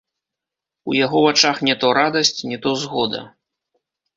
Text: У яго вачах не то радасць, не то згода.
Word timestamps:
У 0.91 0.95
яго 0.99 1.21
вачах 1.25 1.61
не 1.69 1.75
то 1.83 1.91
радасць, 1.99 2.35
не 2.53 2.57
то 2.65 2.69
згода. 2.85 3.21